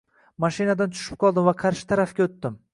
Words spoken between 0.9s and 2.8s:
tushib qoldim va qarshi tarafga oʻtdim.